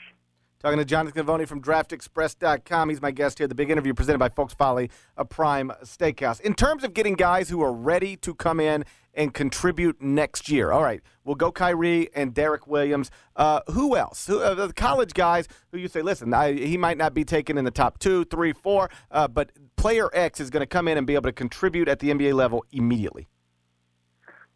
Talking 0.61 0.79
to 0.79 0.85
Jonathan 0.85 1.25
Givony 1.25 1.47
from 1.47 1.63
DraftExpress.com. 1.63 2.89
He's 2.89 3.01
my 3.01 3.13
guest 3.13 3.39
here. 3.39 3.47
The 3.47 3.55
big 3.55 3.71
interview 3.71 3.95
presented 3.95 4.19
by 4.19 4.29
Folk's 4.29 4.55
Folly, 4.55 4.91
a 5.17 5.25
Prime 5.25 5.71
Steakhouse. 5.85 6.41
In 6.41 6.53
terms 6.53 6.83
of 6.83 6.95
getting 6.95 7.15
guys 7.15 7.49
who 7.49 7.63
are 7.63 7.73
ready 7.73 8.17
to 8.17 8.35
come 8.35 8.59
in 8.59 8.85
and 9.19 9.35
contribute 9.35 10.01
next 10.01 10.49
year, 10.49 10.71
all 10.71 10.83
right, 10.83 11.03
we'll 11.25 11.35
go 11.35 11.51
Kyrie 11.51 12.09
and 12.15 12.33
Derrick 12.33 12.69
Williams. 12.69 13.11
Uh, 13.35 13.61
who 13.67 13.97
else? 13.97 14.29
Who, 14.29 14.41
uh, 14.41 14.55
the 14.55 14.73
college 14.73 15.13
guys 15.13 15.49
who 15.73 15.79
you 15.79 15.89
say, 15.89 16.03
listen, 16.03 16.33
I, 16.33 16.53
he 16.53 16.79
might 16.79 16.97
not 16.97 17.15
be 17.15 17.25
taken 17.25 17.59
in 17.59 17.65
the 17.65 17.73
top 17.73 17.99
two, 17.99 18.25
three, 18.25 18.53
four, 18.53 18.89
uh, 19.11 19.27
but 19.27 19.51
player 19.77 20.09
X 20.15 20.41
is 20.41 20.51
going 20.51 20.63
to 20.63 20.67
come 20.67 20.87
in 20.87 20.97
and 20.97 21.07
be 21.07 21.15
able 21.15 21.25
to 21.25 21.33
contribute 21.33 21.89
at 21.89 21.99
the 21.99 22.11
NBA 22.11 22.33
level 22.33 22.65
immediately. 22.71 23.27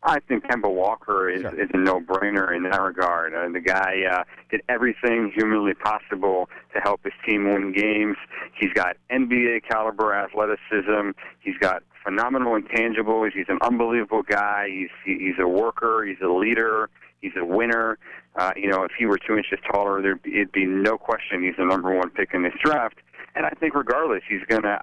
I 0.04 0.18
think 0.20 0.44
Kemba 0.44 0.72
Walker 0.72 1.28
is, 1.28 1.42
sure. 1.42 1.60
is 1.60 1.68
a 1.74 1.76
no-brainer 1.76 2.56
in 2.56 2.64
that 2.64 2.80
regard. 2.80 3.34
Uh, 3.34 3.48
the 3.52 3.60
guy 3.60 4.02
uh, 4.10 4.24
did 4.50 4.60
everything 4.68 5.32
humanly 5.34 5.74
possible 5.74 6.48
to 6.74 6.80
help 6.80 7.04
his 7.04 7.12
team 7.26 7.50
win 7.50 7.72
games. 7.72 8.16
He's 8.54 8.72
got 8.74 8.96
NBA 9.12 9.62
caliber 9.68 10.12
athleticism. 10.14 11.10
He's 11.40 11.56
got 11.60 11.84
phenomenal 12.04 12.60
intangibles. 12.60 13.32
He's 13.32 13.48
an 13.48 13.58
unbelievable 13.62 14.22
guy. 14.22 14.68
He's 14.68 14.90
he's 15.04 15.34
a 15.38 15.48
worker. 15.48 16.04
He's 16.04 16.20
a 16.22 16.28
leader. 16.28 16.90
He's 17.20 17.32
a 17.36 17.44
winner. 17.44 17.98
Uh, 18.36 18.52
you 18.56 18.68
know, 18.68 18.82
if 18.82 18.92
he 18.98 19.06
were 19.06 19.18
two 19.18 19.36
inches 19.36 19.58
taller, 19.70 20.02
there'd 20.02 20.22
be, 20.22 20.34
it'd 20.34 20.52
be 20.52 20.64
no 20.64 20.98
question 20.98 21.42
he's 21.42 21.56
the 21.56 21.64
number 21.64 21.94
one 21.94 22.10
pick 22.10 22.30
in 22.34 22.42
this 22.42 22.54
draft. 22.62 22.96
And 23.34 23.46
I 23.46 23.50
think 23.50 23.74
regardless, 23.74 24.22
he's 24.28 24.42
going 24.48 24.62
to 24.62 24.78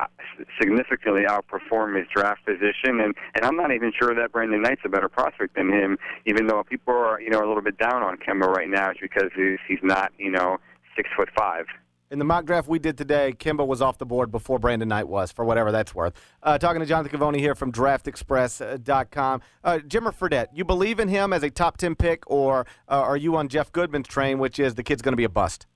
significantly 0.59 1.23
outperform 1.27 1.97
his 1.97 2.07
draft 2.13 2.43
position. 2.45 2.99
And, 2.99 3.13
and 3.35 3.43
I'm 3.43 3.55
not 3.55 3.71
even 3.71 3.91
sure 3.99 4.15
that 4.15 4.31
Brandon 4.31 4.61
Knight's 4.61 4.81
a 4.85 4.89
better 4.89 5.09
prospect 5.09 5.55
than 5.55 5.69
him, 5.69 5.99
even 6.25 6.47
though 6.47 6.63
people 6.63 6.95
are, 6.95 7.21
you 7.21 7.29
know, 7.29 7.39
a 7.39 7.47
little 7.47 7.61
bit 7.61 7.77
down 7.77 8.01
on 8.01 8.17
Kemba 8.17 8.47
right 8.47 8.69
now 8.69 8.89
it's 8.89 8.99
because 8.99 9.29
he's, 9.35 9.59
he's 9.67 9.83
not, 9.83 10.11
you 10.17 10.31
know, 10.31 10.57
six 10.95 11.09
foot 11.15 11.29
five. 11.37 11.65
In 12.11 12.17
the 12.17 12.25
mock 12.25 12.45
draft 12.45 12.67
we 12.67 12.79
did 12.79 12.97
today, 12.97 13.35
Kemba 13.37 13.67
was 13.67 13.83
off 13.83 13.99
the 13.99 14.05
board 14.05 14.31
before 14.31 14.57
Brandon 14.57 14.87
Knight 14.89 15.07
was, 15.07 15.31
for 15.31 15.45
whatever 15.45 15.71
that's 15.71 15.93
worth. 15.93 16.13
Uh, 16.41 16.57
talking 16.57 16.79
to 16.79 16.85
Jonathan 16.87 17.19
Givony 17.19 17.37
here 17.37 17.53
from 17.53 17.71
DraftExpress.com. 17.71 19.41
Uh, 19.63 19.77
Jimmer 19.87 20.11
Fredette, 20.11 20.47
you 20.51 20.65
believe 20.65 20.99
in 20.99 21.07
him 21.07 21.33
as 21.33 21.43
a 21.43 21.51
top 21.51 21.77
10 21.77 21.93
pick, 21.93 22.23
or 22.25 22.65
uh, 22.87 22.93
are 22.93 23.15
you 23.15 23.35
on 23.35 23.47
Jeff 23.47 23.71
Goodman's 23.71 24.07
train, 24.07 24.39
which 24.39 24.57
is 24.57 24.73
the 24.73 24.81
kid's 24.81 25.03
going 25.03 25.13
to 25.13 25.17
be 25.17 25.23
a 25.23 25.29
bust? 25.29 25.67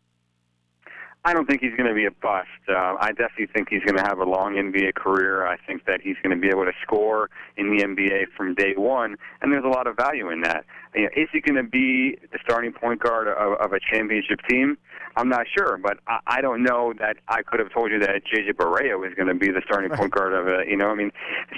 I 1.25 1.33
don't 1.33 1.45
think 1.45 1.61
he's 1.61 1.75
going 1.77 1.87
to 1.87 1.93
be 1.93 2.05
a 2.05 2.11
bust. 2.11 2.49
Uh, 2.67 2.95
I 2.99 3.09
definitely 3.09 3.47
think 3.53 3.69
he's 3.69 3.83
going 3.83 3.95
to 3.97 4.03
have 4.03 4.17
a 4.17 4.25
long 4.25 4.55
NBA 4.55 4.95
career. 4.95 5.45
I 5.45 5.57
think 5.67 5.85
that 5.85 6.01
he's 6.01 6.17
going 6.21 6.35
to 6.35 6.41
be 6.41 6.49
able 6.49 6.65
to 6.65 6.73
score 6.81 7.29
in 7.55 7.69
the 7.69 7.83
NBA 7.83 8.25
from 8.35 8.55
day 8.55 8.73
one, 8.75 9.17
and 9.41 9.53
there's 9.53 9.63
a 9.63 9.69
lot 9.69 9.85
of 9.85 9.95
value 9.95 10.31
in 10.31 10.41
that. 10.41 10.65
You 10.95 11.03
know, 11.03 11.09
is 11.15 11.29
he 11.31 11.41
going 11.41 11.55
to 11.55 11.69
be 11.69 12.17
the 12.31 12.39
starting 12.43 12.71
point 12.71 13.01
guard 13.01 13.27
of, 13.27 13.59
of 13.59 13.73
a 13.73 13.79
championship 13.79 14.39
team? 14.49 14.77
I'm 15.15 15.29
not 15.29 15.45
sure, 15.55 15.77
but 15.77 15.99
I, 16.07 16.19
I 16.25 16.41
don't 16.41 16.63
know 16.63 16.93
that 16.99 17.17
I 17.27 17.43
could 17.43 17.59
have 17.59 17.71
told 17.71 17.91
you 17.91 17.99
that 17.99 18.23
JJ 18.25 18.53
Barea 18.53 18.99
was 18.99 19.13
going 19.15 19.27
to 19.27 19.35
be 19.35 19.49
the 19.49 19.61
starting 19.65 19.91
point 19.91 20.11
guard 20.11 20.33
of 20.33 20.47
it. 20.47 20.67
You 20.67 20.77
know, 20.77 20.87
I 20.87 20.95
mean, 20.95 21.11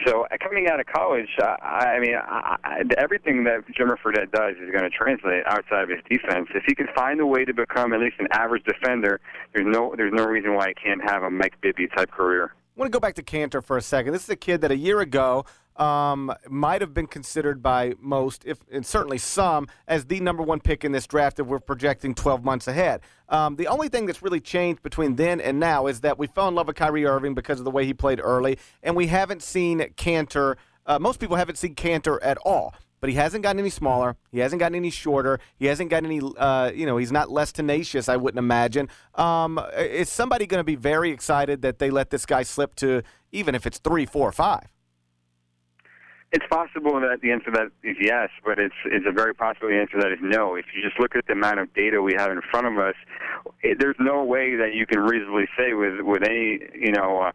so 0.06 0.26
uh, 0.26 0.38
coming 0.42 0.68
out 0.68 0.80
of 0.80 0.86
college, 0.88 1.30
uh, 1.42 1.56
I 1.62 2.00
mean, 2.00 2.16
I, 2.16 2.58
I, 2.64 2.82
everything 2.98 3.44
that 3.46 3.64
Jimmer 3.78 3.98
Fredette 3.98 4.32
does 4.32 4.56
is 4.62 4.72
going 4.72 4.84
to 4.84 4.90
translate 4.90 5.44
outside 5.46 5.84
of 5.84 5.90
his 5.90 6.00
defense. 6.10 6.50
If 6.54 6.64
he 6.66 6.76
can 6.76 6.88
find 6.96 7.20
a 7.20 7.26
way 7.26 7.46
to 7.46 7.54
become 7.54 7.94
at 7.94 8.00
least 8.00 8.16
an 8.20 8.28
average 8.32 8.64
defender, 8.66 9.22
there's 9.54 9.68
no 9.68 9.94
there's 9.96 10.14
no 10.14 10.26
reason 10.26 10.54
why 10.54 10.70
he 10.70 10.74
can't 10.74 11.02
have 11.10 11.24
a 11.24 11.30
Mike 11.30 11.60
Bibby 11.62 11.88
type 11.88 12.12
career. 12.12 12.54
I 12.54 12.80
want 12.80 12.92
to 12.92 12.96
go 12.96 13.00
back 13.00 13.16
to 13.16 13.24
Kanter 13.24 13.64
for 13.64 13.78
a 13.78 13.82
second. 13.82 14.12
This 14.12 14.24
is 14.24 14.30
a 14.30 14.36
kid 14.36 14.62
that 14.62 14.72
a 14.72 14.76
year 14.76 15.00
ago 15.00 15.46
um, 15.78 16.34
might 16.50 16.82
have 16.82 16.94
been 16.94 17.08
considered 17.08 17.62
by 17.62 17.94
most, 18.00 18.44
if 18.46 18.60
and 18.72 18.86
certainly 18.86 19.18
some, 19.18 19.68
as 19.88 20.06
the 20.06 20.20
number 20.20 20.44
one 20.44 20.60
pick 20.60 20.84
in 20.84 20.92
this 20.92 21.08
draft 21.08 21.40
if 21.40 21.48
we're 21.48 21.60
projecting 21.60 22.16
12 22.16 22.44
months 22.44 22.68
ahead. 22.68 23.02
Um, 23.30 23.56
the 23.56 23.68
only 23.68 23.90
thing 23.90 24.06
that's 24.06 24.22
really 24.22 24.40
changed 24.40 24.84
between 24.84 25.16
then 25.16 25.42
and 25.42 25.60
now 25.60 25.88
is 25.88 26.02
that 26.02 26.18
we 26.18 26.28
fell 26.28 26.48
in 26.48 26.56
love 26.56 26.68
with 26.68 26.76
Kyrie 26.76 27.06
Irving 27.06 27.34
because 27.34 27.60
of 27.60 27.66
the 27.66 27.72
way 27.72 27.86
he 27.86 27.94
played 27.94 28.20
early, 28.24 28.58
and 28.84 28.96
we 28.96 29.08
haven't 29.08 29.42
seen 29.42 29.80
Kanter. 29.98 30.56
Uh, 30.86 31.00
most 31.00 31.20
people 31.20 31.36
haven't 31.36 31.58
seen 31.58 31.76
Kanter 31.76 32.20
at 32.22 32.38
all 32.40 32.74
but 33.06 33.12
he 33.12 33.18
hasn't 33.18 33.44
gotten 33.44 33.60
any 33.60 33.70
smaller. 33.70 34.16
He 34.32 34.40
hasn't 34.40 34.60
gotten 34.60 34.76
any 34.76 34.90
shorter. 34.90 35.40
He 35.58 35.68
hasn't 35.68 35.92
gotten 35.92 36.08
any, 36.08 36.22
uh, 36.38 36.72
you 36.74 36.88
know, 36.88 36.98
he's 36.98 37.12
not 37.12 37.30
less 37.30 37.52
tenacious, 37.52 38.10
I 38.10 38.16
wouldn't 38.16 38.40
imagine. 38.40 38.90
Um, 39.14 39.60
is 39.78 40.10
somebody 40.10 40.48
going 40.48 40.60
to 40.60 40.64
be 40.64 40.76
very 40.76 41.12
excited 41.12 41.62
that 41.62 41.78
they 41.78 41.92
let 41.92 42.10
this 42.10 42.26
guy 42.26 42.42
slip 42.42 42.74
to, 42.78 43.04
even 43.32 43.54
if 43.54 43.68
it's 43.68 43.78
three, 43.78 44.08
four, 44.08 44.32
five? 44.32 44.72
It's 46.36 46.46
possible 46.50 47.00
that 47.00 47.22
the 47.22 47.32
answer 47.32 47.46
to 47.46 47.52
that 47.52 47.72
is 47.82 47.96
yes, 47.98 48.28
but 48.44 48.60
it's 48.60 48.76
it's 48.84 49.06
a 49.08 49.12
very 49.14 49.34
possible 49.34 49.70
answer 49.70 49.98
that 50.02 50.12
is 50.12 50.20
no. 50.22 50.56
If 50.56 50.66
you 50.76 50.84
just 50.84 51.00
look 51.00 51.16
at 51.16 51.26
the 51.28 51.32
amount 51.32 51.60
of 51.60 51.74
data 51.74 52.02
we 52.02 52.14
have 52.18 52.30
in 52.30 52.42
front 52.52 52.68
of 52.68 52.78
us, 52.78 52.96
it, 53.64 53.80
there's 53.80 53.96
no 54.02 54.22
way 54.22 54.58
that 54.58 54.74
you 54.74 54.86
can 54.86 55.00
reasonably 55.00 55.46
say 55.58 55.72
with 55.72 56.02
with 56.02 56.24
any 56.24 56.60
you 56.76 56.92
know 56.92 57.22
uh, 57.22 57.32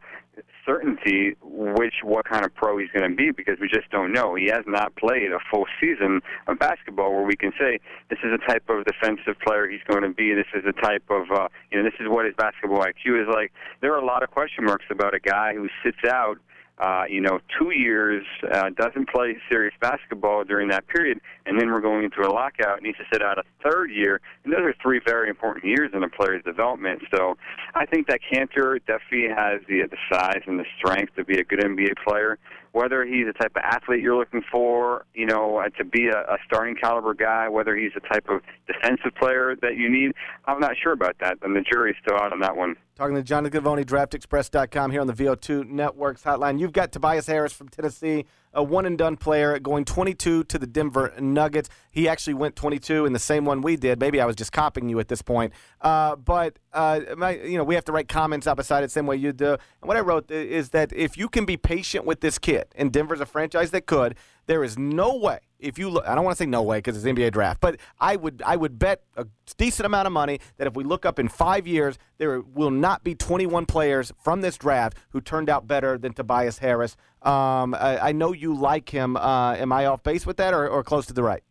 certainty 0.66 1.35
which 1.40 2.04
what 2.04 2.28
kind 2.28 2.45
of 2.45 2.54
pro 2.54 2.76
he's 2.76 2.90
going 2.90 3.09
to 3.09 3.16
be 3.16 3.30
because 3.30 3.57
we 3.59 3.69
just 3.69 3.88
don't 3.90 4.12
know. 4.12 4.35
He 4.35 4.49
has 4.49 4.64
not 4.66 4.95
played 4.97 5.33
a 5.33 5.38
full 5.50 5.64
season 5.80 6.21
of 6.47 6.59
basketball 6.59 7.11
where 7.11 7.25
we 7.25 7.37
can 7.37 7.52
say 7.59 7.80
this 8.11 8.19
is 8.23 8.37
the 8.37 8.45
type 8.47 8.69
of 8.69 8.85
defensive 8.85 9.40
player 9.40 9.66
he's 9.66 9.80
going 9.88 10.02
to 10.02 10.11
be. 10.11 10.35
This 10.35 10.52
is 10.52 10.62
the 10.62 10.76
type 10.76 11.04
of 11.09 11.30
uh, 11.33 11.49
you 11.73 11.78
know 11.78 11.85
this 11.85 11.99
is 12.00 12.07
what 12.07 12.26
his 12.26 12.35
basketball 12.37 12.85
IQ 12.85 13.23
is 13.23 13.28
like. 13.33 13.50
There 13.80 13.95
are 13.95 13.99
a 13.99 14.04
lot 14.04 14.23
of 14.23 14.30
question 14.30 14.66
marks 14.66 14.85
about 14.90 15.14
a 15.14 15.21
guy 15.21 15.54
who 15.54 15.71
sits 15.83 16.04
out 16.07 16.37
uh, 16.80 17.04
you 17.08 17.20
know, 17.20 17.38
two 17.58 17.72
years, 17.72 18.25
uh, 18.52 18.70
doesn't 18.70 19.08
play 19.10 19.37
serious 19.50 19.75
basketball 19.80 20.44
during 20.44 20.68
that 20.68 20.87
period, 20.88 21.20
and 21.44 21.60
then 21.60 21.70
we're 21.70 21.80
going 21.80 22.04
into 22.04 22.22
a 22.22 22.32
lockout, 22.32 22.82
needs 22.82 22.96
to 22.96 23.04
sit 23.12 23.22
out 23.22 23.38
a 23.38 23.42
third 23.62 23.90
year. 23.90 24.20
And 24.44 24.52
those 24.52 24.62
are 24.62 24.75
three 24.82 25.00
very 25.04 25.28
important 25.28 25.64
years 25.64 25.90
in 25.92 26.02
a 26.02 26.08
player's 26.08 26.42
development. 26.42 27.02
So 27.14 27.37
I 27.75 27.84
think 27.84 28.06
that 28.08 28.20
Kanter 28.32 28.80
definitely 28.87 29.28
has 29.28 29.60
the, 29.68 29.82
the 29.90 29.99
size 30.10 30.42
and 30.46 30.58
the 30.58 30.64
strength 30.78 31.14
to 31.16 31.25
be 31.25 31.38
a 31.38 31.44
good 31.44 31.60
NBA 31.60 31.96
player 32.06 32.38
whether 32.72 33.04
he's 33.04 33.26
the 33.26 33.32
type 33.32 33.52
of 33.56 33.62
athlete 33.64 34.00
you're 34.00 34.16
looking 34.16 34.42
for, 34.50 35.04
you 35.14 35.26
know, 35.26 35.58
uh, 35.58 35.68
to 35.70 35.84
be 35.84 36.08
a, 36.08 36.18
a 36.20 36.38
starting 36.46 36.76
caliber 36.76 37.14
guy, 37.14 37.48
whether 37.48 37.76
he's 37.76 37.92
the 37.94 38.00
type 38.00 38.28
of 38.28 38.40
defensive 38.66 39.14
player 39.20 39.56
that 39.60 39.76
you 39.76 39.90
need, 39.90 40.12
I'm 40.46 40.60
not 40.60 40.72
sure 40.82 40.92
about 40.92 41.16
that. 41.20 41.38
And 41.42 41.56
the 41.56 41.62
jury's 41.62 41.96
still 42.02 42.16
out 42.16 42.32
on 42.32 42.40
that 42.40 42.56
one. 42.56 42.76
Talking 42.94 43.16
to 43.16 43.22
Jonathan 43.22 43.62
Givony, 43.62 43.84
DraftExpress.com 43.84 44.90
here 44.90 45.00
on 45.00 45.06
the 45.06 45.14
VO2 45.14 45.68
Networks 45.68 46.22
hotline. 46.22 46.60
You've 46.60 46.72
got 46.72 46.92
Tobias 46.92 47.26
Harris 47.26 47.52
from 47.52 47.68
Tennessee 47.68 48.26
a 48.52 48.62
one 48.62 48.86
and 48.86 48.98
done 48.98 49.16
player 49.16 49.58
going 49.58 49.84
22 49.84 50.44
to 50.44 50.58
the 50.58 50.66
Denver 50.66 51.12
Nuggets. 51.20 51.68
He 51.90 52.08
actually 52.08 52.34
went 52.34 52.56
22 52.56 53.06
in 53.06 53.12
the 53.12 53.18
same 53.18 53.44
one 53.44 53.60
we 53.60 53.76
did. 53.76 54.00
Maybe 54.00 54.20
I 54.20 54.26
was 54.26 54.36
just 54.36 54.52
copying 54.52 54.88
you 54.88 54.98
at 55.00 55.08
this 55.08 55.22
point. 55.22 55.52
Uh, 55.80 56.16
but 56.16 56.58
uh, 56.72 57.00
my, 57.16 57.36
you 57.36 57.58
know, 57.58 57.64
we 57.64 57.74
have 57.74 57.84
to 57.86 57.92
write 57.92 58.08
comments 58.08 58.46
out 58.46 58.56
beside 58.56 58.84
it 58.84 58.90
same 58.90 59.06
way 59.06 59.16
you 59.16 59.32
do. 59.32 59.52
And 59.52 59.88
what 59.88 59.96
I 59.96 60.00
wrote 60.00 60.30
is 60.30 60.70
that 60.70 60.92
if 60.92 61.16
you 61.16 61.28
can 61.28 61.44
be 61.44 61.56
patient 61.56 62.04
with 62.04 62.20
this 62.20 62.38
kid, 62.38 62.66
and 62.74 62.92
Denver's 62.92 63.20
a 63.20 63.26
franchise 63.26 63.70
that 63.72 63.86
could, 63.86 64.16
there 64.46 64.64
is 64.64 64.78
no 64.78 65.16
way 65.16 65.40
if 65.60 65.78
you 65.78 65.90
look, 65.90 66.06
I 66.06 66.14
don't 66.14 66.24
want 66.24 66.36
to 66.36 66.42
say 66.42 66.46
no 66.46 66.62
way 66.62 66.78
because 66.78 66.96
it's 66.96 67.06
NBA 67.06 67.32
draft, 67.32 67.60
but 67.60 67.78
I 67.98 68.16
would 68.16 68.42
I 68.44 68.56
would 68.56 68.78
bet 68.78 69.02
a 69.16 69.26
decent 69.56 69.86
amount 69.86 70.06
of 70.06 70.12
money 70.12 70.40
that 70.56 70.66
if 70.66 70.74
we 70.74 70.84
look 70.84 71.04
up 71.04 71.18
in 71.18 71.28
five 71.28 71.66
years, 71.66 71.98
there 72.18 72.40
will 72.40 72.70
not 72.70 73.04
be 73.04 73.14
21 73.14 73.66
players 73.66 74.12
from 74.22 74.40
this 74.40 74.56
draft 74.56 74.96
who 75.10 75.20
turned 75.20 75.48
out 75.48 75.66
better 75.66 75.98
than 75.98 76.12
Tobias 76.12 76.58
Harris. 76.58 76.96
Um, 77.22 77.74
I, 77.74 78.08
I, 78.08 78.12
know 78.12 78.32
you 78.32 78.54
like 78.54 78.88
him. 78.88 79.16
Uh, 79.16 79.54
am 79.54 79.72
I 79.72 79.84
off 79.84 80.02
base 80.02 80.24
with 80.24 80.38
that, 80.38 80.54
or, 80.54 80.66
or 80.66 80.82
close 80.82 81.04
to 81.06 81.12
the 81.12 81.22
right? 81.22 81.42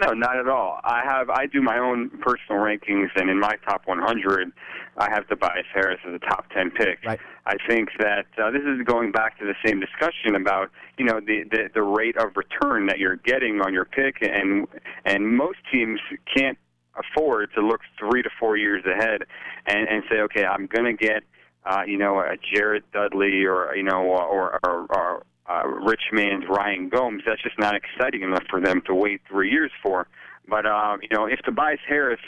No, 0.00 0.12
not 0.12 0.38
at 0.38 0.48
all. 0.48 0.80
I 0.84 1.02
have 1.04 1.30
I 1.30 1.46
do 1.46 1.62
my 1.62 1.78
own 1.78 2.10
personal 2.20 2.60
rankings, 2.60 3.08
and 3.16 3.30
in 3.30 3.40
my 3.40 3.54
top 3.66 3.82
100, 3.86 4.52
I 4.98 5.10
have 5.10 5.26
Tobias 5.28 5.64
Harris 5.72 5.98
as 6.06 6.14
a 6.14 6.18
top 6.18 6.50
10 6.50 6.70
pick. 6.72 6.98
Right. 7.04 7.20
I 7.46 7.54
think 7.68 7.90
that 7.98 8.26
uh, 8.42 8.50
this 8.50 8.62
is 8.62 8.82
going 8.84 9.12
back 9.12 9.38
to 9.38 9.46
the 9.46 9.54
same 9.64 9.80
discussion 9.80 10.34
about 10.34 10.70
you 10.98 11.04
know 11.06 11.20
the, 11.20 11.44
the 11.50 11.70
the 11.72 11.82
rate 11.82 12.16
of 12.18 12.36
return 12.36 12.86
that 12.88 12.98
you're 12.98 13.16
getting 13.16 13.60
on 13.62 13.72
your 13.72 13.86
pick, 13.86 14.16
and 14.20 14.66
and 15.04 15.36
most 15.36 15.58
teams 15.72 16.00
can't 16.36 16.58
afford 16.98 17.50
to 17.54 17.60
look 17.60 17.80
three 17.98 18.22
to 18.22 18.30
four 18.38 18.56
years 18.56 18.84
ahead 18.84 19.22
and 19.66 19.88
and 19.88 20.02
say, 20.10 20.18
okay, 20.20 20.44
I'm 20.44 20.66
going 20.66 20.96
to 20.96 21.04
get 21.04 21.22
uh, 21.64 21.82
you 21.86 21.96
know 21.96 22.18
a 22.18 22.36
Jared 22.52 22.84
Dudley 22.92 23.44
or 23.44 23.74
you 23.74 23.82
know 23.82 24.02
or 24.02 24.58
or, 24.62 24.86
or 24.90 25.26
uh, 25.48 25.66
rich 25.66 26.02
man's 26.12 26.44
Ryan 26.48 26.88
Gomes. 26.88 27.22
That's 27.26 27.42
just 27.42 27.58
not 27.58 27.74
exciting 27.74 28.22
enough 28.22 28.44
for 28.48 28.60
them 28.60 28.82
to 28.86 28.94
wait 28.94 29.20
three 29.28 29.50
years 29.50 29.70
for. 29.82 30.08
But 30.48 30.66
uh, 30.66 30.98
you 31.02 31.08
know, 31.16 31.26
if 31.26 31.40
Tobias 31.40 31.80
Harris 31.88 32.20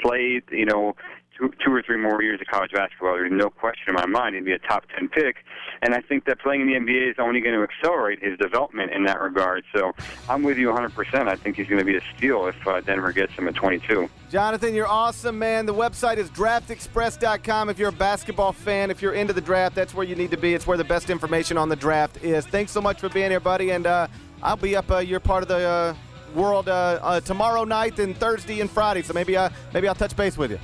played, 0.00 0.44
you 0.50 0.66
know, 0.66 0.94
two, 1.38 1.52
two 1.64 1.72
or 1.72 1.82
three 1.82 1.96
more 1.96 2.22
years 2.22 2.40
of 2.40 2.46
college 2.46 2.72
basketball, 2.72 3.14
there's 3.14 3.32
no 3.32 3.50
question 3.50 3.84
in 3.88 3.94
my 3.94 4.06
mind 4.06 4.34
he'd 4.34 4.44
be 4.44 4.52
a 4.52 4.58
top 4.58 4.84
10 4.98 5.08
pick. 5.08 5.36
And 5.82 5.94
I 5.94 6.00
think 6.00 6.24
that 6.26 6.40
playing 6.40 6.62
in 6.62 6.66
the 6.68 6.74
NBA 6.74 7.10
is 7.10 7.16
only 7.18 7.40
going 7.40 7.54
to 7.54 7.62
accelerate 7.62 8.22
his 8.22 8.38
development 8.38 8.92
in 8.92 9.04
that 9.04 9.20
regard. 9.20 9.64
So 9.74 9.92
I'm 10.28 10.42
with 10.42 10.58
you 10.58 10.68
100%. 10.68 11.28
I 11.28 11.36
think 11.36 11.56
he's 11.56 11.66
going 11.66 11.80
to 11.80 11.84
be 11.84 11.96
a 11.96 12.02
steal 12.16 12.46
if 12.46 12.66
uh, 12.66 12.80
Denver 12.80 13.12
gets 13.12 13.32
him 13.32 13.48
at 13.48 13.54
22. 13.54 14.08
Jonathan, 14.30 14.74
you're 14.74 14.88
awesome, 14.88 15.38
man. 15.38 15.66
The 15.66 15.74
website 15.74 16.16
is 16.16 16.30
draftexpress.com. 16.30 17.68
If 17.68 17.78
you're 17.78 17.90
a 17.90 17.92
basketball 17.92 18.52
fan, 18.52 18.90
if 18.90 19.02
you're 19.02 19.14
into 19.14 19.32
the 19.32 19.40
draft, 19.40 19.74
that's 19.74 19.94
where 19.94 20.06
you 20.06 20.14
need 20.14 20.30
to 20.30 20.36
be. 20.36 20.54
It's 20.54 20.66
where 20.66 20.78
the 20.78 20.84
best 20.84 21.10
information 21.10 21.58
on 21.58 21.68
the 21.68 21.76
draft 21.76 22.22
is. 22.22 22.46
Thanks 22.46 22.72
so 22.72 22.80
much 22.80 23.00
for 23.00 23.08
being 23.08 23.30
here, 23.30 23.40
buddy. 23.40 23.70
And 23.70 23.86
uh, 23.86 24.08
I'll 24.42 24.56
be 24.56 24.76
up. 24.76 24.90
Uh, 24.90 24.98
you're 24.98 25.20
part 25.20 25.42
of 25.42 25.48
the 25.48 25.68
uh, 25.68 25.94
world 26.34 26.68
uh, 26.68 26.98
uh, 27.02 27.20
tomorrow 27.20 27.64
night 27.64 27.98
and 27.98 28.16
Thursday 28.16 28.60
and 28.60 28.70
Friday. 28.70 29.02
So 29.02 29.12
maybe, 29.12 29.36
uh, 29.36 29.50
maybe 29.72 29.88
I'll 29.88 29.94
touch 29.94 30.16
base 30.16 30.38
with 30.38 30.50
you. 30.50 30.58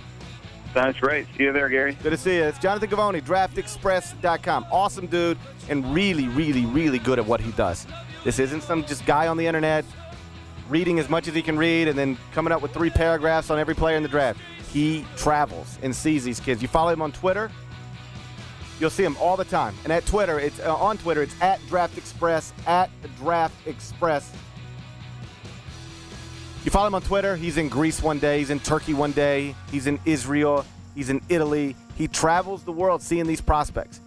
Sounds 0.78 1.00
great. 1.00 1.26
See 1.36 1.42
you 1.42 1.52
there, 1.52 1.68
Gary. 1.68 1.98
Good 2.04 2.10
to 2.10 2.16
see 2.16 2.36
you. 2.36 2.44
It's 2.44 2.58
Jonathan 2.60 2.88
Givony, 2.88 3.20
draftexpress.com. 3.20 4.66
Awesome 4.70 5.08
dude 5.08 5.36
and 5.68 5.92
really, 5.92 6.28
really, 6.28 6.66
really 6.66 7.00
good 7.00 7.18
at 7.18 7.26
what 7.26 7.40
he 7.40 7.50
does. 7.52 7.84
This 8.22 8.38
isn't 8.38 8.62
some 8.62 8.84
just 8.84 9.04
guy 9.04 9.26
on 9.26 9.36
the 9.36 9.44
internet 9.44 9.84
reading 10.68 11.00
as 11.00 11.08
much 11.08 11.26
as 11.26 11.34
he 11.34 11.42
can 11.42 11.58
read 11.58 11.88
and 11.88 11.98
then 11.98 12.16
coming 12.30 12.52
up 12.52 12.62
with 12.62 12.72
three 12.72 12.90
paragraphs 12.90 13.50
on 13.50 13.58
every 13.58 13.74
player 13.74 13.96
in 13.96 14.04
the 14.04 14.08
draft. 14.08 14.38
He 14.72 15.04
travels 15.16 15.80
and 15.82 15.92
sees 15.92 16.22
these 16.22 16.38
kids. 16.38 16.62
You 16.62 16.68
follow 16.68 16.92
him 16.92 17.02
on 17.02 17.10
Twitter, 17.10 17.50
you'll 18.78 18.88
see 18.88 19.02
him 19.02 19.16
all 19.18 19.36
the 19.36 19.46
time. 19.46 19.74
And 19.82 19.92
at 19.92 20.06
Twitter, 20.06 20.38
it's 20.38 20.60
uh, 20.60 20.76
on 20.76 20.96
Twitter, 20.96 21.22
it's 21.22 21.34
at 21.42 21.58
Draft 21.66 21.98
Express, 21.98 22.52
at 22.68 22.88
Draft 23.16 23.66
Express. 23.66 24.32
You 26.64 26.70
follow 26.70 26.88
him 26.88 26.94
on 26.94 27.02
Twitter. 27.02 27.36
He's 27.36 27.56
in 27.56 27.68
Greece 27.68 28.02
one 28.02 28.18
day. 28.18 28.38
He's 28.38 28.50
in 28.50 28.60
Turkey 28.60 28.92
one 28.92 29.12
day. 29.12 29.54
He's 29.70 29.86
in 29.86 29.98
Israel. 30.04 30.64
He's 30.94 31.08
in 31.08 31.20
Italy. 31.28 31.76
He 31.94 32.08
travels 32.08 32.64
the 32.64 32.72
world 32.72 33.00
seeing 33.00 33.26
these 33.26 33.40
prospects. 33.40 34.00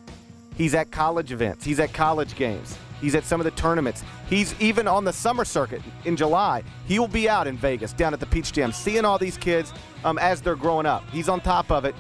He's 0.56 0.76
at 0.76 0.92
college 0.92 1.32
events. 1.32 1.64
He's 1.64 1.80
at 1.80 1.94
college 1.94 2.36
games. 2.36 2.78
He's 3.00 3.16
at 3.16 3.24
some 3.24 3.40
of 3.40 3.46
the 3.46 3.52
tournaments. 3.52 4.04
He's 4.28 4.54
even 4.62 4.88
on 4.88 5.06
the 5.06 5.14
summer 5.14 5.44
circuit 5.44 5.82
in 6.06 6.16
July. 6.16 6.64
He 6.86 7.00
will 7.00 7.08
be 7.08 7.28
out 7.28 7.48
in 7.48 7.58
Vegas 7.58 7.94
down 7.94 8.14
at 8.14 8.20
the 8.20 8.28
Peach 8.28 8.52
Jam 8.52 8.72
seeing 8.72 9.06
all 9.06 9.18
these 9.18 9.38
kids 9.38 9.74
um, 10.04 10.20
as 10.20 10.42
they're 10.42 10.56
growing 10.56 10.86
up. 10.86 11.10
He's 11.10 11.30
on 11.30 11.42
top 11.42 11.72
of 11.72 11.86
it. 11.86 11.96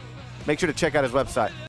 Make 0.46 0.60
sure 0.60 0.68
to 0.68 0.74
check 0.74 0.96
out 0.96 1.04
his 1.04 1.14
website. 1.14 1.52